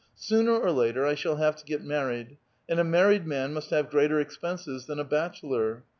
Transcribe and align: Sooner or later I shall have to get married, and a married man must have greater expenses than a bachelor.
Sooner 0.15 0.53
or 0.57 0.71
later 0.71 1.05
I 1.05 1.13
shall 1.13 1.35
have 1.35 1.55
to 1.57 1.63
get 1.63 1.83
married, 1.83 2.37
and 2.67 2.79
a 2.79 2.83
married 2.83 3.27
man 3.27 3.53
must 3.53 3.69
have 3.69 3.91
greater 3.91 4.19
expenses 4.19 4.87
than 4.87 4.97
a 4.97 5.03
bachelor. 5.03 5.83